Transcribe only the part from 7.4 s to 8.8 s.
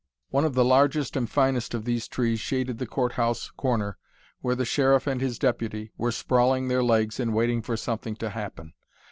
for something to happen.